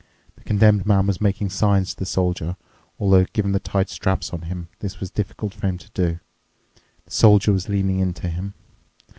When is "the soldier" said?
1.99-2.57, 7.05-7.53